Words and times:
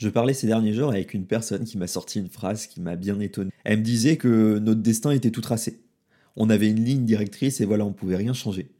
Je 0.00 0.08
parlais 0.08 0.32
ces 0.32 0.46
derniers 0.46 0.72
jours 0.72 0.88
avec 0.88 1.12
une 1.12 1.26
personne 1.26 1.64
qui 1.64 1.76
m'a 1.76 1.86
sorti 1.86 2.20
une 2.20 2.30
phrase 2.30 2.66
qui 2.66 2.80
m'a 2.80 2.96
bien 2.96 3.20
étonné. 3.20 3.50
Elle 3.64 3.80
me 3.80 3.84
disait 3.84 4.16
que 4.16 4.58
notre 4.58 4.80
destin 4.80 5.10
était 5.10 5.30
tout 5.30 5.42
tracé. 5.42 5.82
On 6.36 6.48
avait 6.48 6.70
une 6.70 6.82
ligne 6.82 7.04
directrice 7.04 7.60
et 7.60 7.66
voilà, 7.66 7.84
on 7.84 7.92
pouvait 7.92 8.16
rien 8.16 8.32
changer. 8.32 8.70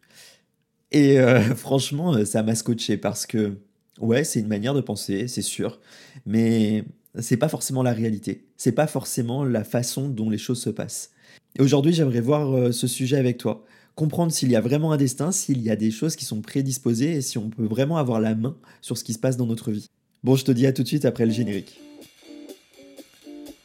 Et 0.92 1.20
euh, 1.20 1.40
franchement, 1.56 2.14
euh, 2.14 2.24
ça 2.24 2.42
m'a 2.42 2.54
scotché 2.54 2.96
parce 2.96 3.26
que, 3.26 3.58
ouais, 4.00 4.24
c'est 4.24 4.40
une 4.40 4.46
manière 4.46 4.72
de 4.72 4.80
penser, 4.80 5.28
c'est 5.28 5.42
sûr, 5.42 5.78
mais 6.24 6.84
c'est 7.18 7.36
pas 7.36 7.50
forcément 7.50 7.82
la 7.82 7.92
réalité. 7.92 8.46
C'est 8.56 8.72
pas 8.72 8.86
forcément 8.86 9.44
la 9.44 9.62
façon 9.62 10.08
dont 10.08 10.30
les 10.30 10.38
choses 10.38 10.62
se 10.62 10.70
passent. 10.70 11.10
Et 11.58 11.60
aujourd'hui, 11.60 11.92
j'aimerais 11.92 12.22
voir 12.22 12.56
euh, 12.56 12.72
ce 12.72 12.86
sujet 12.86 13.18
avec 13.18 13.36
toi. 13.36 13.66
Comprendre 13.94 14.32
s'il 14.32 14.50
y 14.50 14.56
a 14.56 14.62
vraiment 14.62 14.90
un 14.90 14.96
destin, 14.96 15.32
s'il 15.32 15.60
y 15.60 15.68
a 15.68 15.76
des 15.76 15.90
choses 15.90 16.16
qui 16.16 16.24
sont 16.24 16.40
prédisposées 16.40 17.12
et 17.16 17.20
si 17.20 17.36
on 17.36 17.50
peut 17.50 17.66
vraiment 17.66 17.98
avoir 17.98 18.20
la 18.20 18.34
main 18.34 18.56
sur 18.80 18.96
ce 18.96 19.04
qui 19.04 19.12
se 19.12 19.18
passe 19.18 19.36
dans 19.36 19.46
notre 19.46 19.70
vie. 19.70 19.90
Bon, 20.22 20.36
je 20.36 20.44
te 20.44 20.52
dis 20.52 20.66
à 20.66 20.72
tout 20.74 20.82
de 20.82 20.88
suite 20.88 21.06
après 21.06 21.24
le 21.24 21.32
générique. 21.32 21.80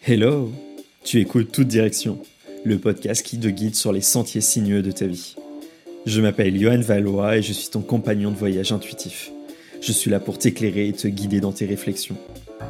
Hello 0.08 0.54
Tu 1.04 1.20
écoutes 1.20 1.52
Toute 1.52 1.68
Direction, 1.68 2.18
le 2.64 2.78
podcast 2.80 3.26
qui 3.26 3.38
te 3.38 3.50
guide 3.50 3.76
sur 3.76 3.92
les 3.92 4.00
sentiers 4.00 4.40
sinueux 4.40 4.82
de 4.82 4.92
ta 4.92 5.06
vie. 5.06 5.36
Je 6.06 6.22
m'appelle 6.22 6.58
Johan 6.58 6.80
Valois 6.80 7.36
et 7.36 7.42
je 7.42 7.52
suis 7.52 7.68
ton 7.68 7.82
compagnon 7.82 8.32
de 8.32 8.38
voyage 8.38 8.72
intuitif. 8.72 9.32
Je 9.82 9.92
suis 9.92 10.10
là 10.10 10.22
pour 10.22 10.38
t'éclairer 10.38 10.88
et 10.88 10.94
te 10.94 11.10
guider 11.10 11.42
dans 11.42 11.52
tes 11.52 11.66
réflexions. 11.66 12.16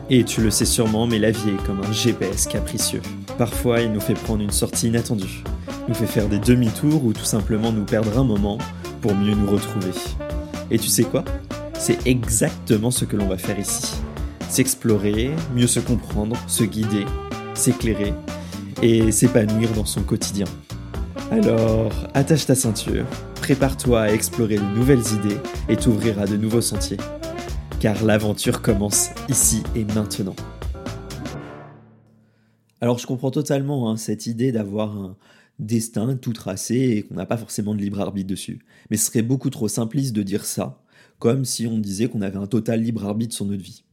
Et 0.10 0.24
tu 0.24 0.42
le 0.42 0.50
sais 0.50 0.66
sûrement, 0.66 1.06
mais 1.06 1.20
la 1.20 1.30
vie 1.30 1.50
est 1.50 1.66
comme 1.68 1.82
un 1.82 1.92
GPS 1.92 2.48
capricieux. 2.48 3.04
Parfois, 3.38 3.82
il 3.82 3.92
nous 3.92 4.00
fait 4.00 4.16
prendre 4.16 4.42
une 4.42 4.50
sortie 4.50 4.88
inattendue, 4.88 5.44
nous 5.88 5.94
fait 5.94 6.08
faire 6.08 6.28
des 6.28 6.40
demi-tours 6.40 7.06
ou 7.06 7.14
tout 7.14 7.24
simplement 7.24 7.72
nous 7.72 7.86
perdre 7.86 8.18
un 8.18 8.24
moment 8.24 8.58
pour 9.02 9.14
mieux 9.14 9.36
nous 9.36 9.52
retrouver. 9.52 9.92
Et 10.72 10.80
tu 10.80 10.88
sais 10.88 11.04
quoi? 11.04 11.24
C'est 11.86 12.08
exactement 12.08 12.90
ce 12.90 13.06
que 13.06 13.16
l'on 13.16 13.28
va 13.28 13.38
faire 13.38 13.60
ici. 13.60 13.94
S'explorer, 14.50 15.30
mieux 15.54 15.68
se 15.68 15.80
comprendre, 15.80 16.36
se 16.48 16.64
guider, 16.64 17.06
s'éclairer 17.54 18.12
et 18.82 19.12
s'épanouir 19.12 19.72
dans 19.74 19.86
son 19.86 20.02
quotidien. 20.02 20.48
Alors, 21.30 21.92
attache 22.16 22.48
ta 22.48 22.56
ceinture, 22.56 23.06
prépare-toi 23.36 24.02
à 24.02 24.10
explorer 24.10 24.56
de 24.56 24.64
nouvelles 24.76 25.04
idées 25.14 25.38
et 25.70 25.78
t'ouvrir 25.78 26.20
à 26.20 26.26
de 26.26 26.38
nouveaux 26.38 26.60
sentiers. 26.60 26.98
Car 27.80 28.04
l'aventure 28.04 28.64
commence 28.64 29.12
ici 29.30 29.62
et 29.76 29.86
maintenant. 29.86 30.36
Alors 32.82 32.98
je 32.98 33.06
comprends 33.06 33.30
totalement 33.30 33.92
hein, 33.92 33.98
cette 33.98 34.26
idée 34.26 34.52
d'avoir 34.52 34.98
un 34.98 35.16
destin 35.60 36.16
tout 36.16 36.34
tracé 36.34 36.78
et 36.78 37.04
qu'on 37.04 37.14
n'a 37.14 37.28
pas 37.28 37.38
forcément 37.38 37.76
de 37.76 37.80
libre 37.80 38.02
arbitre 38.02 38.30
dessus. 38.30 38.66
Mais 38.90 38.98
ce 38.98 39.06
serait 39.06 39.22
beaucoup 39.22 39.52
trop 39.52 39.68
simpliste 39.68 40.16
de 40.16 40.24
dire 40.24 40.46
ça 40.46 40.82
comme 41.20 41.46
si 41.46 41.68
on 41.68 41.78
disait 41.78 42.08
qu'on 42.08 42.22
avait 42.22 42.38
un 42.38 42.48
total 42.48 42.82
libre 42.82 43.06
arbitre 43.06 43.36
sur 43.36 43.46
notre 43.46 43.64
vie. 43.64 43.84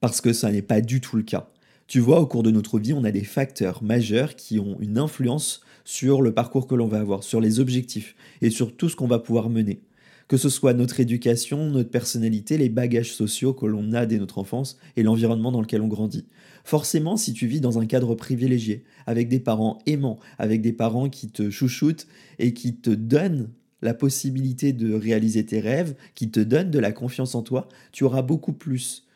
Parce 0.00 0.20
que 0.20 0.32
ça 0.32 0.50
n'est 0.50 0.62
pas 0.62 0.80
du 0.80 1.00
tout 1.00 1.16
le 1.16 1.22
cas. 1.22 1.50
Tu 1.86 1.98
vois, 2.00 2.20
au 2.20 2.26
cours 2.26 2.42
de 2.42 2.50
notre 2.50 2.78
vie, 2.78 2.92
on 2.92 3.04
a 3.04 3.10
des 3.10 3.24
facteurs 3.24 3.82
majeurs 3.82 4.36
qui 4.36 4.58
ont 4.58 4.76
une 4.80 4.96
influence 4.96 5.60
sur 5.84 6.22
le 6.22 6.32
parcours 6.32 6.66
que 6.66 6.74
l'on 6.74 6.86
va 6.86 7.00
avoir, 7.00 7.24
sur 7.24 7.40
les 7.40 7.58
objectifs 7.58 8.14
et 8.42 8.50
sur 8.50 8.76
tout 8.76 8.88
ce 8.88 8.96
qu'on 8.96 9.08
va 9.08 9.18
pouvoir 9.18 9.50
mener. 9.50 9.82
Que 10.28 10.36
ce 10.36 10.48
soit 10.48 10.72
notre 10.72 11.00
éducation, 11.00 11.68
notre 11.68 11.90
personnalité, 11.90 12.56
les 12.56 12.68
bagages 12.68 13.12
sociaux 13.12 13.52
que 13.52 13.66
l'on 13.66 13.92
a 13.92 14.06
dès 14.06 14.18
notre 14.18 14.38
enfance 14.38 14.78
et 14.96 15.02
l'environnement 15.02 15.50
dans 15.50 15.60
lequel 15.60 15.82
on 15.82 15.88
grandit. 15.88 16.26
Forcément, 16.62 17.16
si 17.16 17.32
tu 17.32 17.48
vis 17.48 17.60
dans 17.60 17.80
un 17.80 17.86
cadre 17.86 18.14
privilégié, 18.14 18.84
avec 19.06 19.28
des 19.28 19.40
parents 19.40 19.78
aimants, 19.86 20.20
avec 20.38 20.60
des 20.60 20.72
parents 20.72 21.08
qui 21.08 21.28
te 21.28 21.50
chouchoutent 21.50 22.06
et 22.38 22.54
qui 22.54 22.76
te 22.76 22.90
donnent 22.90 23.50
la 23.82 23.94
possibilité 23.94 24.72
de 24.72 24.94
réaliser 24.94 25.44
tes 25.44 25.60
rêves, 25.60 25.94
qui 26.14 26.30
te 26.30 26.40
donne 26.40 26.70
de 26.70 26.78
la 26.78 26.92
confiance 26.92 27.34
en 27.34 27.42
toi, 27.42 27.68
tu 27.92 28.04
auras 28.04 28.22
beaucoup 28.22 28.52
plus 28.52 29.06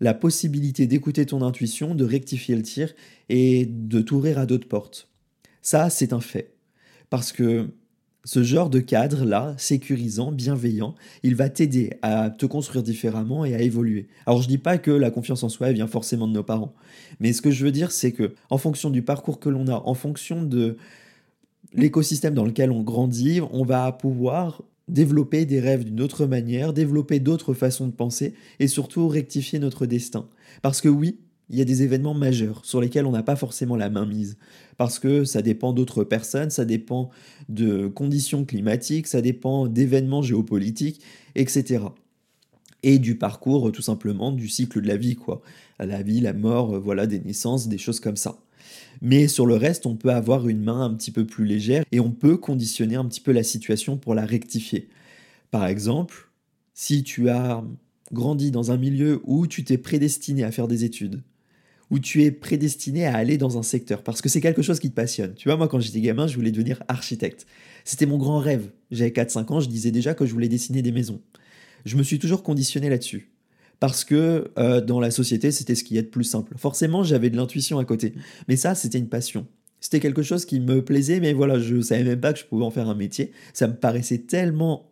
la 0.00 0.14
possibilité 0.14 0.86
d'écouter 0.86 1.26
ton 1.26 1.42
intuition, 1.42 1.94
de 1.94 2.04
rectifier 2.04 2.54
le 2.54 2.62
tir 2.62 2.94
et 3.28 3.66
de 3.66 4.00
t'ouvrir 4.00 4.38
à 4.38 4.46
d'autres 4.46 4.68
portes. 4.68 5.08
Ça, 5.60 5.90
c'est 5.90 6.12
un 6.12 6.20
fait. 6.20 6.54
Parce 7.10 7.32
que 7.32 7.68
ce 8.24 8.42
genre 8.42 8.68
de 8.68 8.80
cadre-là, 8.80 9.54
sécurisant, 9.56 10.32
bienveillant, 10.32 10.94
il 11.22 11.34
va 11.34 11.48
t'aider 11.48 11.94
à 12.02 12.30
te 12.30 12.46
construire 12.46 12.82
différemment 12.82 13.44
et 13.44 13.54
à 13.54 13.62
évoluer. 13.62 14.08
Alors 14.26 14.42
je 14.42 14.48
dis 14.48 14.58
pas 14.58 14.76
que 14.76 14.90
la 14.90 15.10
confiance 15.10 15.44
en 15.44 15.48
soi 15.48 15.72
vient 15.72 15.86
forcément 15.86 16.28
de 16.28 16.34
nos 16.34 16.42
parents, 16.42 16.74
mais 17.20 17.32
ce 17.32 17.40
que 17.40 17.50
je 17.50 17.64
veux 17.64 17.72
dire 17.72 17.90
c'est 17.90 18.12
que 18.12 18.34
en 18.50 18.58
fonction 18.58 18.90
du 18.90 19.00
parcours 19.00 19.40
que 19.40 19.48
l'on 19.48 19.66
a, 19.68 19.82
en 19.82 19.94
fonction 19.94 20.42
de 20.42 20.76
l'écosystème 21.74 22.34
dans 22.34 22.44
lequel 22.44 22.70
on 22.70 22.82
grandit, 22.82 23.40
on 23.52 23.64
va 23.64 23.90
pouvoir 23.92 24.62
développer 24.88 25.44
des 25.44 25.60
rêves 25.60 25.84
d'une 25.84 26.00
autre 26.00 26.26
manière, 26.26 26.72
développer 26.72 27.20
d'autres 27.20 27.54
façons 27.54 27.86
de 27.86 27.92
penser 27.92 28.34
et 28.58 28.68
surtout 28.68 29.08
rectifier 29.08 29.58
notre 29.58 29.86
destin. 29.86 30.26
Parce 30.62 30.80
que 30.80 30.88
oui, 30.88 31.18
il 31.50 31.56
y 31.56 31.60
a 31.60 31.64
des 31.64 31.82
événements 31.82 32.14
majeurs 32.14 32.64
sur 32.64 32.80
lesquels 32.80 33.06
on 33.06 33.12
n'a 33.12 33.22
pas 33.22 33.36
forcément 33.36 33.76
la 33.76 33.90
main 33.90 34.06
mise. 34.06 34.36
Parce 34.76 34.98
que 34.98 35.24
ça 35.24 35.42
dépend 35.42 35.72
d'autres 35.72 36.04
personnes, 36.04 36.50
ça 36.50 36.64
dépend 36.64 37.10
de 37.48 37.86
conditions 37.86 38.44
climatiques, 38.44 39.06
ça 39.06 39.22
dépend 39.22 39.66
d'événements 39.66 40.22
géopolitiques, 40.22 41.00
etc. 41.34 41.84
Et 42.82 42.98
du 42.98 43.16
parcours, 43.16 43.72
tout 43.72 43.82
simplement, 43.82 44.30
du 44.30 44.48
cycle 44.48 44.80
de 44.80 44.88
la 44.88 44.96
vie, 44.96 45.16
quoi. 45.16 45.42
La 45.80 46.02
vie, 46.02 46.20
la 46.20 46.32
mort, 46.32 46.78
voilà, 46.80 47.06
des 47.06 47.18
naissances, 47.18 47.68
des 47.68 47.78
choses 47.78 48.00
comme 48.00 48.16
ça. 48.16 48.38
Mais 49.00 49.28
sur 49.28 49.46
le 49.46 49.54
reste, 49.54 49.86
on 49.86 49.96
peut 49.96 50.10
avoir 50.10 50.48
une 50.48 50.62
main 50.62 50.82
un 50.82 50.94
petit 50.94 51.10
peu 51.10 51.24
plus 51.24 51.44
légère 51.44 51.84
et 51.92 52.00
on 52.00 52.10
peut 52.10 52.36
conditionner 52.36 52.96
un 52.96 53.04
petit 53.04 53.20
peu 53.20 53.32
la 53.32 53.42
situation 53.42 53.96
pour 53.96 54.14
la 54.14 54.26
rectifier. 54.26 54.88
Par 55.50 55.66
exemple, 55.66 56.30
si 56.74 57.02
tu 57.02 57.28
as 57.28 57.64
grandi 58.12 58.50
dans 58.50 58.70
un 58.70 58.76
milieu 58.76 59.20
où 59.24 59.46
tu 59.46 59.64
t'es 59.64 59.78
prédestiné 59.78 60.44
à 60.44 60.50
faire 60.50 60.68
des 60.68 60.84
études, 60.84 61.22
où 61.90 61.98
tu 61.98 62.22
es 62.22 62.30
prédestiné 62.30 63.06
à 63.06 63.16
aller 63.16 63.38
dans 63.38 63.58
un 63.58 63.62
secteur, 63.62 64.02
parce 64.02 64.20
que 64.20 64.28
c'est 64.28 64.40
quelque 64.40 64.62
chose 64.62 64.78
qui 64.78 64.90
te 64.90 64.94
passionne. 64.94 65.34
Tu 65.34 65.48
vois, 65.48 65.56
moi, 65.56 65.68
quand 65.68 65.80
j'étais 65.80 66.00
gamin, 66.00 66.26
je 66.26 66.34
voulais 66.34 66.50
devenir 66.50 66.82
architecte. 66.88 67.46
C'était 67.84 68.06
mon 68.06 68.18
grand 68.18 68.38
rêve. 68.38 68.70
J'avais 68.90 69.10
4-5 69.10 69.52
ans, 69.52 69.60
je 69.60 69.68
disais 69.68 69.90
déjà 69.90 70.14
que 70.14 70.26
je 70.26 70.32
voulais 70.32 70.48
dessiner 70.48 70.82
des 70.82 70.92
maisons. 70.92 71.20
Je 71.84 71.96
me 71.96 72.02
suis 72.02 72.18
toujours 72.18 72.42
conditionné 72.42 72.90
là-dessus 72.90 73.30
parce 73.80 74.04
que 74.04 74.50
euh, 74.58 74.80
dans 74.80 75.00
la 75.00 75.10
société, 75.10 75.50
c'était 75.50 75.74
ce 75.74 75.84
qui 75.84 75.96
est 75.98 76.02
de 76.02 76.08
plus 76.08 76.24
simple. 76.24 76.54
Forcément, 76.56 77.02
j'avais 77.02 77.30
de 77.30 77.36
l'intuition 77.36 77.78
à 77.78 77.84
côté. 77.84 78.14
Mais 78.48 78.56
ça, 78.56 78.74
c'était 78.74 78.98
une 78.98 79.08
passion. 79.08 79.46
C'était 79.80 80.00
quelque 80.00 80.22
chose 80.22 80.44
qui 80.44 80.58
me 80.58 80.84
plaisait, 80.84 81.20
mais 81.20 81.32
voilà, 81.32 81.58
je 81.58 81.80
savais 81.80 82.02
même 82.02 82.20
pas 82.20 82.32
que 82.32 82.40
je 82.40 82.44
pouvais 82.44 82.64
en 82.64 82.70
faire 82.70 82.88
un 82.88 82.96
métier. 82.96 83.30
Ça 83.52 83.68
me 83.68 83.74
paraissait 83.74 84.18
tellement 84.18 84.90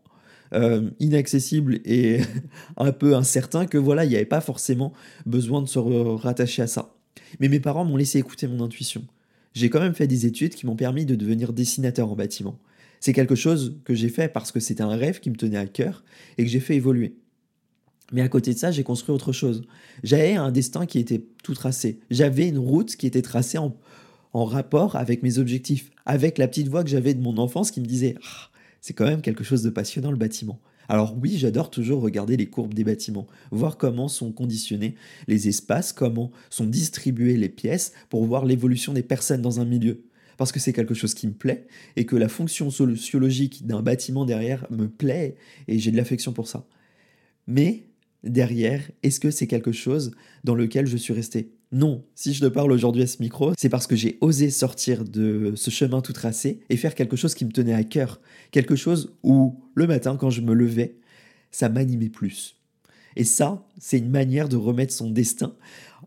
euh, 0.54 0.91
inaccessible 1.00 1.80
et 1.84 2.20
un 2.76 2.92
peu 2.92 3.16
incertain 3.16 3.66
que 3.66 3.78
voilà, 3.78 4.04
il 4.04 4.10
n'y 4.10 4.16
avait 4.16 4.24
pas 4.24 4.41
forcément 4.41 4.92
besoin 5.24 5.60
de 5.60 5.66
se 5.66 5.78
rattacher 5.78 6.62
à 6.62 6.66
ça. 6.68 6.94
Mais 7.41 7.48
mes 7.48 7.58
parents 7.58 7.84
m'ont 7.84 7.97
laissé 7.97 8.18
écouter 8.18 8.47
mon 8.47 8.62
intuition. 8.62 9.03
J'ai 9.54 9.70
quand 9.70 9.80
même 9.80 9.94
fait 9.94 10.06
des 10.06 10.26
études 10.26 10.54
qui 10.54 10.66
m'ont 10.66 10.76
permis 10.76 11.06
de 11.06 11.16
devenir 11.16 11.53
dessinateur 11.53 12.10
en 12.10 12.14
bâtiment. 12.14 12.58
C'est 13.00 13.12
quelque 13.12 13.34
chose 13.34 13.78
que 13.84 13.94
j'ai 13.94 14.08
fait 14.08 14.28
parce 14.28 14.53
que 14.53 14.60
c'était 14.60 14.82
un 14.82 14.97
rêve 14.97 15.18
qui 15.18 15.30
me 15.30 15.36
tenait 15.36 15.58
à 15.58 15.66
cœur 15.66 16.04
et 16.38 16.44
que 16.44 16.50
j'ai 16.50 16.60
fait 16.60 16.76
évoluer. 16.76 17.16
Mais 18.12 18.21
à 18.21 18.28
côté 18.28 18.55
de 18.55 18.59
ça, 18.59 18.71
j'ai 18.71 18.84
construit 18.84 19.15
autre 19.15 19.33
chose. 19.33 19.62
J'avais 20.05 20.34
un 20.34 20.53
destin 20.53 20.87
qui 20.87 20.99
était 20.99 21.25
tout 21.43 21.55
tracé. 21.55 22.00
J'avais 22.11 22.49
une 22.49 22.59
route 22.59 22.94
qui 22.97 23.06
était 23.06 23.22
tracée 23.22 23.59
en, 23.59 23.75
rapport 24.33 24.97
avec 24.97 25.22
mes 25.22 25.39
objectifs, 25.39 25.91
avec 26.05 26.37
la 26.37 26.47
petite 26.47 26.69
voix 26.69 26.84
que 26.84 26.91
j'avais 26.91 27.15
de 27.15 27.22
mon 27.22 27.39
enfance 27.39 27.71
qui 27.71 27.81
me 27.81 27.87
disait 27.87 28.16
ah, 28.22 28.50
c'est 28.83 28.93
quand 28.93 29.06
même 29.06 29.22
quelque 29.22 29.45
chose 29.45 29.62
de 29.62 29.71
passionnant 29.71 30.11
le 30.11 30.19
bâtiment. 30.19 30.61
Alors 30.91 31.16
oui, 31.21 31.37
j'adore 31.39 31.71
toujours 31.71 32.03
regarder 32.03 32.37
les 32.37 32.47
courbes 32.47 32.75
des 32.75 32.84
bâtiments, 32.84 33.27
voir 33.50 33.78
comment 33.78 34.09
sont 34.09 34.33
conditionnés 34.33 34.95
les 35.27 35.49
espaces, 35.49 35.93
comment 35.95 36.31
sont 36.50 36.66
distribuées 36.66 37.39
les 37.39 37.49
pièces 37.49 37.93
pour 38.11 38.27
voir 38.27 38.45
l'évolution 38.45 38.93
des 38.93 39.03
personnes 39.03 39.41
dans 39.41 39.59
un 39.59 39.65
milieu. 39.65 40.05
Parce 40.37 40.53
que 40.53 40.61
c'est 40.61 40.75
quelque 40.75 40.95
chose 40.95 41.15
qui 41.15 41.27
me 41.27 41.33
plaît 41.33 41.66
et 41.97 42.05
que 42.05 42.15
la 42.15 42.28
fonction 42.28 42.71
sociologique 42.71 43.66
d'un 43.66 43.81
bâtiment 43.81 44.27
derrière 44.27 44.66
me 44.71 44.87
plaît 44.87 45.37
et 45.66 45.78
j'ai 45.78 45.91
de 45.91 45.97
l'affection 45.97 46.34
pour 46.34 46.47
ça. 46.47 46.66
Mais 47.47 47.84
derrière, 48.26 48.82
est-ce 49.03 49.20
que 49.20 49.31
c'est 49.31 49.47
quelque 49.47 49.72
chose 49.72 50.12
dans 50.45 50.54
lequel 50.54 50.86
je 50.86 50.97
suis 50.97 51.12
resté? 51.12 51.53
Non, 51.72 52.04
si 52.15 52.33
je 52.33 52.41
te 52.41 52.47
parle 52.47 52.71
aujourd'hui 52.71 53.03
à 53.03 53.06
ce 53.06 53.21
micro, 53.21 53.53
c'est 53.59 53.68
parce 53.68 53.86
que 53.86 53.97
j'ai 53.97 54.18
osé 54.21 54.51
sortir 54.51 55.04
de 55.04 55.53
ce 55.56 55.71
chemin 55.71 56.01
tout 56.01 56.12
tracé 56.12 56.60
et 56.71 56.77
faire 56.77 56.95
quelque 56.95 57.16
chose 57.16 57.34
qui 57.34 57.45
me 57.45 57.51
tenait 57.51 57.74
à 57.74 57.83
cœur, 57.83 58.21
quelque 58.53 58.77
chose 58.77 59.12
où 59.24 59.56
le 59.74 59.86
matin 59.86 60.16
quand 60.16 60.30
je 60.30 60.42
me 60.42 60.54
levais, 60.54 60.97
ça 61.51 61.68
m'animait 61.68 62.09
plus. 62.09 62.56
Et 63.16 63.24
ça, 63.24 63.66
c'est 63.80 63.98
une 63.98 64.10
manière 64.10 64.48
de 64.48 64.56
remettre 64.56 64.92
son 64.92 65.10
destin 65.10 65.54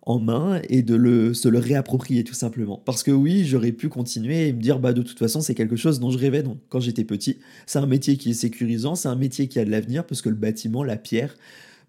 en 0.04 0.20
main 0.20 0.62
et 0.70 0.82
de 0.82 0.96
le, 0.96 1.34
se 1.34 1.48
le 1.48 1.60
réapproprier 1.60 2.24
tout 2.24 2.34
simplement. 2.34 2.82
Parce 2.86 3.04
que 3.04 3.12
oui, 3.12 3.46
j'aurais 3.46 3.72
pu 3.72 3.90
continuer 3.90 4.48
et 4.48 4.54
me 4.54 4.62
dire, 4.62 4.80
bah 4.80 4.94
de 4.94 5.02
toute 5.02 5.20
façon, 5.20 5.42
c'est 5.42 5.56
quelque 5.56 5.76
chose 5.76 6.00
dont 6.00 6.12
je 6.12 6.18
rêvais 6.18 6.44
quand 6.70 6.80
j'étais 6.80 7.04
petit. 7.04 7.38
C'est 7.66 7.80
un 7.80 7.88
métier 7.88 8.18
qui 8.18 8.32
est 8.32 8.34
sécurisant, 8.34 8.96
c'est 8.96 9.08
un 9.08 9.16
métier 9.16 9.48
qui 9.48 9.60
a 9.60 9.66
de 9.66 9.72
l'avenir, 9.72 10.06
parce 10.06 10.22
que 10.22 10.30
le 10.30 10.36
bâtiment, 10.36 10.84
la 10.84 10.98
pierre, 10.98 11.36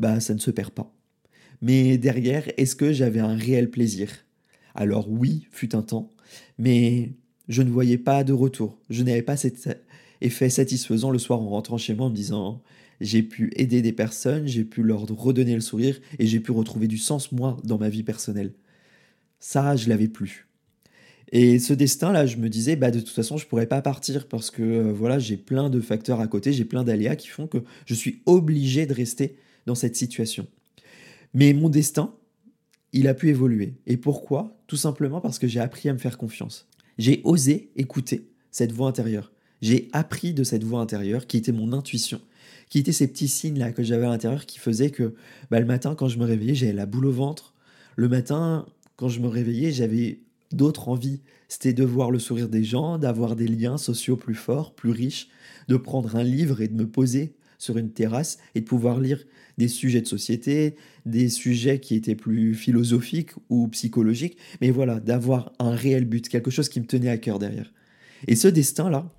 bah 0.01 0.21
ça 0.21 0.35
ne 0.35 0.41
se 0.41 0.51
perd 0.51 0.71
pas. 0.71 0.93
Mais 1.63 1.99
derrière, 1.99 2.45
est-ce 2.57 2.75
que 2.75 2.93
j'avais 2.93 3.21
un 3.21 3.37
réel 3.37 3.71
plaisir? 3.71 4.11
Alors 4.75 5.11
oui, 5.11 5.47
fut 5.51 5.75
un 5.77 5.83
temps, 5.83 6.13
mais 6.59 7.13
je 7.49 7.63
ne 7.63 7.71
voyais 7.71 7.99
pas 7.99 8.25
de 8.25 8.33
retour. 8.33 8.79
Je 8.91 9.03
n'avais 9.03 9.23
pas 9.23 9.37
cet 9.37 9.69
effet 10.21 10.51
satisfaisant 10.51 11.11
le 11.11 11.19
soir 11.19 11.41
en 11.41 11.49
rentrant 11.51 11.79
chez 11.79 11.95
moi 11.95 12.07
en 12.07 12.11
me 12.11 12.15
disant 12.15 12.63
j'ai 13.01 13.23
pu 13.23 13.51
aider 13.57 13.83
des 13.83 13.93
personnes, 13.93 14.47
j'ai 14.47 14.65
pu 14.65 14.83
leur 14.83 15.07
redonner 15.07 15.55
le 15.55 15.61
sourire 15.61 16.01
et 16.19 16.27
j'ai 16.27 16.41
pu 16.41 16.53
retrouver 16.53 16.87
du 16.87 16.99
sens, 16.99 17.33
moi, 17.33 17.57
dans 17.65 17.79
ma 17.79 17.89
vie 17.89 18.03
personnelle. 18.03 18.53
Ça, 19.39 19.75
je 19.77 19.89
l'avais 19.89 20.09
plus. 20.09 20.47
Et 21.33 21.59
ce 21.59 21.73
destin-là, 21.73 22.27
je 22.27 22.37
me 22.37 22.49
disais, 22.49 22.77
bah, 22.77 22.91
de 22.91 22.99
toute 22.99 23.09
façon, 23.11 23.37
je 23.37 23.47
pourrais 23.47 23.67
pas 23.67 23.83
partir 23.83 24.29
parce 24.29 24.51
que 24.51 24.63
euh, 24.63 24.93
voilà, 24.93 25.19
j'ai 25.19 25.37
plein 25.37 25.71
de 25.71 25.81
facteurs 25.81 26.21
à 26.21 26.27
côté, 26.27 26.53
j'ai 26.53 26.65
plein 26.65 26.85
d'aléas 26.85 27.17
qui 27.17 27.29
font 27.29 27.47
que 27.47 27.59
je 27.87 27.95
suis 27.95 28.21
obligé 28.27 28.87
de 28.87 28.93
rester 28.93 29.37
dans 29.67 29.75
cette 29.75 29.97
situation. 29.97 30.47
Mais 31.35 31.53
mon 31.53 31.69
destin, 31.69 32.15
il 32.93 33.09
a 33.09 33.15
pu 33.15 33.29
évoluer. 33.29 33.75
Et 33.87 33.97
pourquoi? 33.97 34.57
Tout 34.67 34.77
simplement 34.77 35.21
parce 35.21 35.39
que 35.39 35.47
j'ai 35.47 35.61
appris 35.61 35.89
à 35.89 35.93
me 35.93 35.99
faire 35.99 36.19
confiance. 36.19 36.69
J'ai 36.99 37.21
osé 37.25 37.71
écouter 37.77 38.29
cette 38.51 38.73
voix 38.73 38.89
intérieure. 38.89 39.33
J'ai 39.63 39.89
appris 39.93 40.35
de 40.35 40.43
cette 40.43 40.65
voix 40.65 40.81
intérieure 40.81 41.27
qui 41.27 41.37
était 41.37 41.53
mon 41.53 41.73
intuition, 41.73 42.21
qui 42.69 42.79
étaient 42.79 42.93
ces 42.93 43.07
petits 43.07 43.29
signes 43.29 43.59
là 43.59 43.73
que 43.73 43.83
j'avais 43.83 44.07
à 44.07 44.09
l'intérieur 44.09 44.47
qui 44.47 44.59
faisaient 44.59 44.91
que 44.91 45.15
bah, 45.51 45.61
le 45.61 45.67
matin 45.67 45.95
quand 45.95 46.09
je 46.09 46.19
me 46.19 46.25
réveillais, 46.25 46.55
j'avais 46.55 46.73
la 46.73 46.87
boule 46.87 47.07
au 47.07 47.13
ventre. 47.13 47.55
Le 47.97 48.09
matin, 48.09 48.67
quand 48.97 49.09
je 49.09 49.21
me 49.21 49.29
réveillais, 49.29 49.71
j'avais 49.71 50.21
d'autres 50.53 50.89
envies. 50.89 51.21
C'était 51.49 51.73
de 51.73 51.85
voir 51.85 52.11
le 52.11 52.19
sourire 52.19 52.49
des 52.49 52.65
gens, 52.65 52.99
d'avoir 52.99 53.37
des 53.37 53.49
liens 53.49 53.77
sociaux 53.77 54.17
plus 54.17 54.35
forts, 54.35 54.75
plus 54.75 54.91
riches, 54.91 55.29
de 55.69 55.77
prendre 55.77 56.17
un 56.17 56.23
livre 56.23 56.61
et 56.61 56.69
de 56.69 56.75
me 56.75 56.87
poser 56.87 57.35
sur 57.61 57.77
une 57.77 57.93
terrasse 57.93 58.39
et 58.55 58.63
de 58.63 58.65
pouvoir 58.65 59.01
lire 59.01 59.23
des 59.59 59.69
sujets 59.69 60.01
de 60.01 60.07
société, 60.07 60.77
des 61.05 61.29
sujets 61.29 61.79
qui 61.79 61.95
étaient 61.95 62.17
plus 62.17 62.55
philosophiques 62.55 63.33
ou 63.51 63.69
psychologiques, 63.69 64.39
mais 64.63 64.71
voilà, 64.71 64.99
d'avoir 64.99 65.53
un 65.59 65.73
réel 65.73 66.07
but, 66.07 66.29
quelque 66.29 66.51
chose 66.51 66.71
qui 66.71 66.81
me 66.81 66.87
tenait 66.87 67.11
à 67.11 67.19
cœur 67.19 67.39
derrière. 67.39 67.71
Et 68.27 68.35
ce 68.35 68.49
destin-là, 68.49 69.15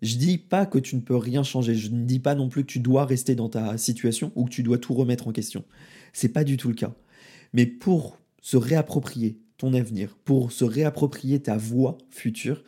je 0.00 0.16
dis 0.16 0.38
pas 0.38 0.64
que 0.64 0.78
tu 0.78 0.94
ne 0.94 1.00
peux 1.00 1.16
rien 1.16 1.42
changer, 1.42 1.74
je 1.74 1.90
ne 1.90 2.04
dis 2.04 2.20
pas 2.20 2.36
non 2.36 2.48
plus 2.48 2.62
que 2.62 2.70
tu 2.70 2.78
dois 2.78 3.04
rester 3.04 3.34
dans 3.34 3.48
ta 3.48 3.76
situation 3.78 4.30
ou 4.36 4.44
que 4.44 4.50
tu 4.50 4.62
dois 4.62 4.78
tout 4.78 4.94
remettre 4.94 5.26
en 5.26 5.32
question. 5.32 5.64
C'est 6.12 6.28
pas 6.28 6.44
du 6.44 6.56
tout 6.56 6.68
le 6.68 6.74
cas. 6.74 6.94
Mais 7.52 7.66
pour 7.66 8.20
se 8.40 8.56
réapproprier 8.56 9.40
ton 9.58 9.74
avenir, 9.74 10.16
pour 10.24 10.52
se 10.52 10.64
réapproprier 10.64 11.40
ta 11.40 11.56
voie 11.56 11.98
future, 12.10 12.62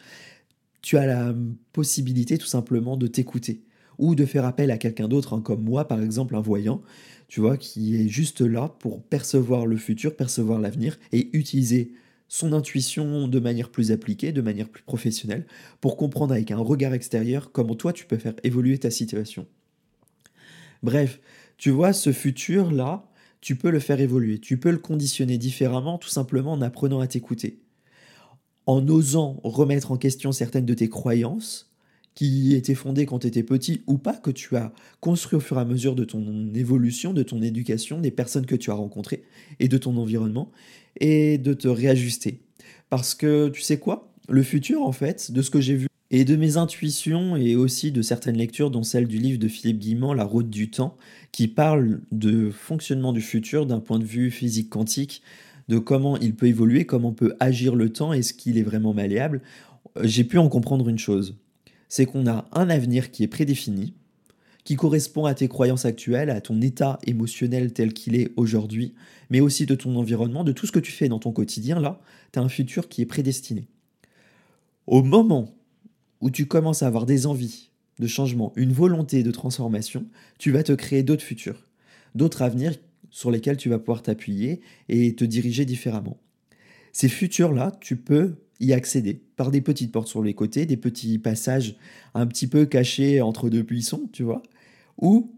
tu 0.82 0.98
as 0.98 1.06
la 1.06 1.34
possibilité 1.72 2.36
tout 2.36 2.46
simplement 2.46 2.96
de 2.96 3.06
t'écouter 3.06 3.62
ou 3.98 4.14
de 4.14 4.24
faire 4.24 4.44
appel 4.44 4.70
à 4.70 4.78
quelqu'un 4.78 5.08
d'autre, 5.08 5.34
hein, 5.34 5.40
comme 5.40 5.62
moi 5.62 5.86
par 5.86 6.02
exemple, 6.02 6.36
un 6.36 6.40
voyant, 6.40 6.82
tu 7.28 7.40
vois, 7.40 7.56
qui 7.56 7.96
est 7.96 8.08
juste 8.08 8.40
là 8.40 8.74
pour 8.78 9.02
percevoir 9.02 9.66
le 9.66 9.76
futur, 9.76 10.16
percevoir 10.16 10.60
l'avenir 10.60 10.98
et 11.12 11.28
utiliser 11.36 11.92
son 12.28 12.52
intuition 12.52 13.26
de 13.26 13.40
manière 13.40 13.70
plus 13.70 13.90
appliquée, 13.90 14.32
de 14.32 14.42
manière 14.42 14.68
plus 14.68 14.82
professionnelle, 14.82 15.46
pour 15.80 15.96
comprendre 15.96 16.32
avec 16.32 16.50
un 16.50 16.58
regard 16.58 16.92
extérieur 16.92 17.52
comment 17.52 17.74
toi 17.74 17.92
tu 17.92 18.04
peux 18.04 18.18
faire 18.18 18.34
évoluer 18.44 18.78
ta 18.78 18.90
situation. 18.90 19.46
Bref, 20.82 21.20
tu 21.56 21.70
vois, 21.70 21.92
ce 21.92 22.12
futur-là, 22.12 23.10
tu 23.40 23.56
peux 23.56 23.70
le 23.70 23.80
faire 23.80 24.00
évoluer, 24.00 24.38
tu 24.38 24.58
peux 24.58 24.70
le 24.70 24.78
conditionner 24.78 25.38
différemment 25.38 25.98
tout 25.98 26.08
simplement 26.08 26.52
en 26.52 26.62
apprenant 26.62 27.00
à 27.00 27.06
t'écouter. 27.06 27.60
En 28.66 28.86
osant 28.88 29.40
remettre 29.42 29.92
en 29.92 29.96
question 29.96 30.30
certaines 30.30 30.66
de 30.66 30.74
tes 30.74 30.88
croyances, 30.88 31.67
qui 32.18 32.56
étaient 32.56 32.74
fondées 32.74 33.06
quand 33.06 33.20
tu 33.20 33.28
étais 33.28 33.44
petit 33.44 33.82
ou 33.86 33.96
pas, 33.96 34.14
que 34.14 34.32
tu 34.32 34.56
as 34.56 34.72
construit 34.98 35.36
au 35.36 35.40
fur 35.40 35.56
et 35.56 35.60
à 35.60 35.64
mesure 35.64 35.94
de 35.94 36.02
ton 36.02 36.52
évolution, 36.52 37.12
de 37.12 37.22
ton 37.22 37.40
éducation, 37.42 38.00
des 38.00 38.10
personnes 38.10 38.44
que 38.44 38.56
tu 38.56 38.72
as 38.72 38.74
rencontrées 38.74 39.22
et 39.60 39.68
de 39.68 39.78
ton 39.78 39.96
environnement, 39.96 40.50
et 40.98 41.38
de 41.38 41.54
te 41.54 41.68
réajuster. 41.68 42.40
Parce 42.90 43.14
que 43.14 43.50
tu 43.50 43.62
sais 43.62 43.78
quoi? 43.78 44.12
Le 44.28 44.42
futur, 44.42 44.82
en 44.82 44.90
fait, 44.90 45.30
de 45.30 45.42
ce 45.42 45.50
que 45.50 45.60
j'ai 45.60 45.76
vu, 45.76 45.86
et 46.10 46.24
de 46.24 46.34
mes 46.34 46.56
intuitions 46.56 47.36
et 47.36 47.54
aussi 47.54 47.92
de 47.92 48.02
certaines 48.02 48.36
lectures, 48.36 48.72
dont 48.72 48.82
celle 48.82 49.06
du 49.06 49.18
livre 49.18 49.38
de 49.38 49.46
Philippe 49.46 49.78
Guimand, 49.78 50.12
La 50.12 50.24
route 50.24 50.50
du 50.50 50.70
temps, 50.72 50.96
qui 51.30 51.46
parle 51.46 52.00
de 52.10 52.50
fonctionnement 52.50 53.12
du 53.12 53.20
futur 53.20 53.64
d'un 53.64 53.78
point 53.78 54.00
de 54.00 54.04
vue 54.04 54.32
physique 54.32 54.70
quantique, 54.70 55.22
de 55.68 55.78
comment 55.78 56.16
il 56.16 56.34
peut 56.34 56.46
évoluer, 56.46 56.84
comment 56.84 57.12
peut 57.12 57.36
agir 57.38 57.76
le 57.76 57.92
temps, 57.92 58.12
est-ce 58.12 58.34
qu'il 58.34 58.58
est 58.58 58.64
vraiment 58.64 58.92
malléable, 58.92 59.40
j'ai 60.02 60.24
pu 60.24 60.38
en 60.38 60.48
comprendre 60.48 60.88
une 60.88 60.98
chose 60.98 61.36
c'est 61.88 62.06
qu'on 62.06 62.26
a 62.26 62.48
un 62.52 62.70
avenir 62.70 63.10
qui 63.10 63.22
est 63.22 63.28
prédéfini, 63.28 63.94
qui 64.64 64.76
correspond 64.76 65.24
à 65.24 65.34
tes 65.34 65.48
croyances 65.48 65.86
actuelles, 65.86 66.30
à 66.30 66.40
ton 66.40 66.60
état 66.60 66.98
émotionnel 67.06 67.72
tel 67.72 67.94
qu'il 67.94 68.14
est 68.14 68.32
aujourd'hui, 68.36 68.94
mais 69.30 69.40
aussi 69.40 69.64
de 69.64 69.74
ton 69.74 69.96
environnement, 69.96 70.44
de 70.44 70.52
tout 70.52 70.66
ce 70.66 70.72
que 70.72 70.78
tu 70.78 70.92
fais 70.92 71.08
dans 71.08 71.18
ton 71.18 71.32
quotidien, 71.32 71.80
là, 71.80 72.00
tu 72.32 72.38
as 72.38 72.42
un 72.42 72.48
futur 72.48 72.88
qui 72.88 73.00
est 73.00 73.06
prédestiné. 73.06 73.68
Au 74.86 75.02
moment 75.02 75.54
où 76.20 76.30
tu 76.30 76.46
commences 76.46 76.82
à 76.82 76.86
avoir 76.86 77.06
des 77.06 77.26
envies 77.26 77.70
de 77.98 78.06
changement, 78.06 78.52
une 78.56 78.72
volonté 78.72 79.22
de 79.22 79.30
transformation, 79.30 80.06
tu 80.38 80.50
vas 80.50 80.62
te 80.62 80.72
créer 80.72 81.02
d'autres 81.02 81.24
futurs, 81.24 81.66
d'autres 82.14 82.42
avenirs 82.42 82.74
sur 83.10 83.30
lesquels 83.30 83.56
tu 83.56 83.68
vas 83.68 83.78
pouvoir 83.78 84.02
t'appuyer 84.02 84.60
et 84.88 85.14
te 85.14 85.24
diriger 85.24 85.64
différemment. 85.64 86.18
Ces 86.92 87.08
futurs-là, 87.08 87.76
tu 87.80 87.96
peux 87.96 88.36
y 88.60 88.72
accéder 88.72 89.20
par 89.36 89.50
des 89.50 89.60
petites 89.60 89.92
portes 89.92 90.08
sur 90.08 90.22
les 90.22 90.34
côtés, 90.34 90.66
des 90.66 90.76
petits 90.76 91.18
passages 91.18 91.76
un 92.14 92.26
petit 92.26 92.46
peu 92.46 92.66
cachés 92.66 93.20
entre 93.20 93.48
deux 93.50 93.62
buissons, 93.62 94.08
tu 94.12 94.22
vois, 94.22 94.42
ou 94.98 95.32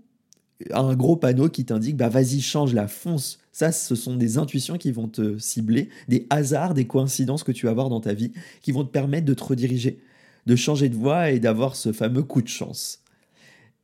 un 0.73 0.95
gros 0.95 1.17
panneau 1.17 1.49
qui 1.49 1.65
t'indique 1.65 1.97
bah 1.97 2.09
vas-y 2.09 2.41
change 2.41 2.75
la 2.75 2.89
fonce. 2.89 3.39
Ça, 3.53 3.73
ce 3.73 3.95
sont 3.95 4.17
des 4.17 4.39
intuitions 4.39 4.79
qui 4.79 4.93
vont 4.93 5.09
te 5.09 5.39
cibler, 5.39 5.89
des 6.09 6.27
hasards, 6.31 6.75
des 6.75 6.87
coïncidences 6.87 7.45
que 7.45 7.53
tu 7.53 7.67
vas 7.67 7.73
avoir 7.73 7.89
dans 7.89 8.01
ta 8.01 8.15
vie, 8.15 8.33
qui 8.63 8.73
vont 8.73 8.85
te 8.85 8.91
permettre 8.91 9.27
de 9.27 9.35
te 9.35 9.43
rediriger, 9.43 10.01
de 10.47 10.57
changer 10.57 10.89
de 10.89 10.97
voie 10.97 11.31
et 11.31 11.41
d'avoir 11.41 11.77
ce 11.77 11.93
fameux 11.93 12.23
coup 12.23 12.43
de 12.43 12.49
chance. 12.49 13.03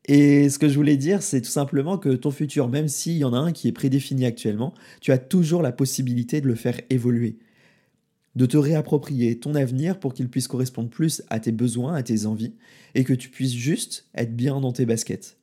Et 0.07 0.49
ce 0.51 0.59
que 0.59 0.69
je 0.69 0.77
voulais 0.77 0.97
dire, 0.97 1.23
c'est 1.23 1.41
tout 1.41 1.51
simplement 1.51 1.99
que 1.99 2.11
ton 2.11 2.31
futur, 2.31 2.69
même 2.69 2.89
s'il 2.89 3.17
y 3.17 3.25
en 3.25 3.35
a 3.35 3.39
un 3.39 3.53
qui 3.53 3.69
est 3.69 3.73
prédéfini 3.73 4.25
actuellement, 4.25 4.73
tu 5.01 5.11
as 5.13 5.19
toujours 5.19 5.63
la 5.63 5.73
possibilité 5.73 6.41
de 6.41 6.47
le 6.47 6.55
faire 6.55 6.81
évoluer 6.91 7.39
de 8.37 8.47
te 8.47 8.59
réapproprier 8.59 9.39
ton 9.39 9.55
avenir 9.55 9.99
pour 9.99 10.15
qu'il 10.15 10.29
puisse 10.29 10.47
correspondre 10.47 10.91
plus 10.91 11.23
à 11.31 11.41
tes 11.41 11.53
besoins, 11.53 11.95
à 11.95 12.03
tes 12.03 12.27
envies, 12.27 12.55
et 12.95 13.03
que 13.03 13.15
tu 13.15 13.31
puisses 13.31 13.55
juste 13.55 14.07
être 14.15 14.37
bien 14.37 14.61
dans 14.61 14.73
tes 14.73 14.87
baskets. 14.87 15.39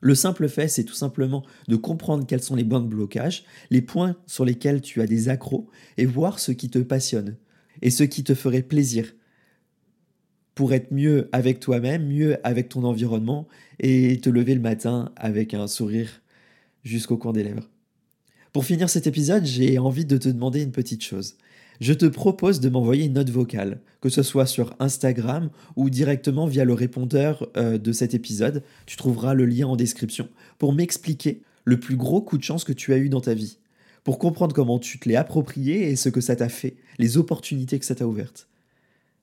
Le 0.00 0.14
simple 0.14 0.48
fait, 0.48 0.68
c'est 0.68 0.84
tout 0.84 0.94
simplement 0.94 1.42
de 1.68 1.76
comprendre 1.76 2.26
quels 2.26 2.42
sont 2.42 2.54
les 2.54 2.64
points 2.64 2.82
de 2.82 2.86
blocage, 2.86 3.44
les 3.70 3.80
points 3.80 4.14
sur 4.26 4.44
lesquels 4.44 4.82
tu 4.82 5.00
as 5.00 5.06
des 5.06 5.30
accros, 5.30 5.68
et 5.96 6.04
voir 6.04 6.38
ce 6.38 6.52
qui 6.52 6.68
te 6.68 6.78
passionne, 6.78 7.36
et 7.80 7.90
ce 7.90 8.04
qui 8.04 8.22
te 8.22 8.34
ferait 8.34 8.62
plaisir, 8.62 9.14
pour 10.54 10.74
être 10.74 10.92
mieux 10.92 11.30
avec 11.32 11.60
toi-même, 11.60 12.06
mieux 12.06 12.36
avec 12.46 12.68
ton 12.68 12.84
environnement, 12.84 13.48
et 13.80 14.20
te 14.20 14.28
lever 14.28 14.54
le 14.54 14.60
matin 14.60 15.12
avec 15.16 15.54
un 15.54 15.66
sourire 15.66 16.20
jusqu'au 16.84 17.16
coin 17.16 17.32
des 17.32 17.42
lèvres. 17.42 17.70
Pour 18.52 18.66
finir 18.66 18.90
cet 18.90 19.06
épisode, 19.06 19.46
j'ai 19.46 19.78
envie 19.78 20.04
de 20.04 20.16
te 20.18 20.28
demander 20.28 20.62
une 20.62 20.72
petite 20.72 21.02
chose 21.02 21.36
je 21.80 21.92
te 21.92 22.06
propose 22.06 22.60
de 22.60 22.68
m'envoyer 22.68 23.04
une 23.04 23.14
note 23.14 23.30
vocale, 23.30 23.80
que 24.00 24.08
ce 24.08 24.22
soit 24.22 24.46
sur 24.46 24.74
Instagram 24.78 25.50
ou 25.76 25.90
directement 25.90 26.46
via 26.46 26.64
le 26.64 26.72
répondeur 26.72 27.48
euh, 27.56 27.78
de 27.78 27.92
cet 27.92 28.14
épisode. 28.14 28.62
Tu 28.86 28.96
trouveras 28.96 29.34
le 29.34 29.46
lien 29.46 29.66
en 29.66 29.76
description 29.76 30.28
pour 30.58 30.72
m'expliquer 30.72 31.42
le 31.64 31.78
plus 31.80 31.96
gros 31.96 32.22
coup 32.22 32.38
de 32.38 32.44
chance 32.44 32.64
que 32.64 32.72
tu 32.72 32.92
as 32.92 32.98
eu 32.98 33.08
dans 33.08 33.20
ta 33.20 33.34
vie, 33.34 33.58
pour 34.04 34.18
comprendre 34.18 34.54
comment 34.54 34.78
tu 34.78 34.98
te 34.98 35.08
l'es 35.08 35.16
approprié 35.16 35.90
et 35.90 35.96
ce 35.96 36.08
que 36.08 36.20
ça 36.20 36.36
t'a 36.36 36.48
fait, 36.48 36.76
les 36.98 37.16
opportunités 37.18 37.78
que 37.78 37.84
ça 37.84 37.94
t'a 37.94 38.06
ouvertes. 38.06 38.48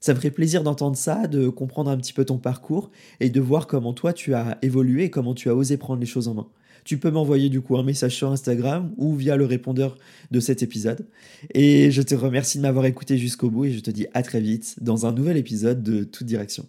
Ça 0.01 0.13
me 0.13 0.17
ferait 0.17 0.31
plaisir 0.31 0.63
d'entendre 0.63 0.97
ça, 0.97 1.27
de 1.27 1.47
comprendre 1.47 1.89
un 1.89 1.95
petit 1.95 2.11
peu 2.11 2.25
ton 2.25 2.37
parcours 2.37 2.91
et 3.21 3.29
de 3.29 3.39
voir 3.39 3.67
comment 3.67 3.93
toi 3.93 4.11
tu 4.11 4.33
as 4.33 4.57
évolué 4.61 5.05
et 5.05 5.09
comment 5.09 5.33
tu 5.33 5.49
as 5.49 5.55
osé 5.55 5.77
prendre 5.77 6.01
les 6.01 6.05
choses 6.05 6.27
en 6.27 6.33
main 6.33 6.47
tu 6.83 6.97
peux 6.97 7.11
m'envoyer 7.11 7.49
du 7.49 7.61
coup 7.61 7.77
un 7.77 7.83
message 7.83 8.15
sur 8.15 8.31
Instagram 8.31 8.93
ou 8.97 9.15
via 9.15 9.35
le 9.35 9.45
répondeur 9.45 9.97
de 10.31 10.39
cet 10.39 10.63
épisode. 10.63 11.07
Et 11.53 11.91
je 11.91 12.01
te 12.01 12.15
remercie 12.15 12.57
de 12.57 12.63
m'avoir 12.63 12.85
écouté 12.85 13.17
jusqu'au 13.17 13.49
bout 13.49 13.65
et 13.65 13.71
je 13.71 13.79
te 13.79 13.91
dis 13.91 14.07
à 14.13 14.23
très 14.23 14.41
vite 14.41 14.75
dans 14.81 15.05
un 15.05 15.11
nouvel 15.11 15.37
épisode 15.37 15.83
de 15.83 16.03
Toute 16.03 16.27
Direction. 16.27 16.65